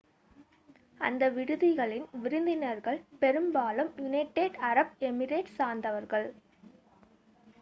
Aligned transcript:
அந்த 1.01 1.23
விடுதியின் 1.29 1.81
விருந்தினர்கள் 2.21 2.99
பெரும்பாலும் 3.19 3.91
யுனைடெட் 3.97 4.57
அரப் 4.69 4.95
எமிரேட்ஸை 5.01 5.55
சார்ந்தவர்கள் 5.57 6.27